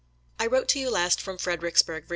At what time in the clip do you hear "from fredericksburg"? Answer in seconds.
1.21-2.07